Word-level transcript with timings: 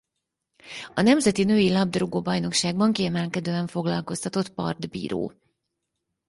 A 0.93 1.01
nemzeti 1.01 1.43
női 1.43 1.71
labdarúgó 1.71 2.21
bajnokságban 2.21 2.93
kiemelkedően 2.93 3.67
foglalkoztatott 3.67 4.49
partbíró. 4.53 5.33